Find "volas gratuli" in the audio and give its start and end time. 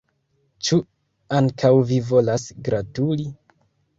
2.11-3.29